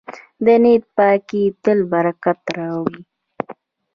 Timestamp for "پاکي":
0.95-1.43